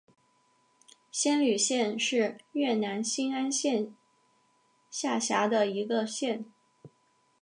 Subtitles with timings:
[1.11, 3.95] 仙侣县是越南兴安省
[4.89, 6.45] 下辖的一个县。